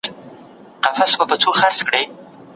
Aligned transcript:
زړه 1.11 1.15
مو 1.19 1.25
پاک 1.29 1.43
وساتئ. 1.49 2.03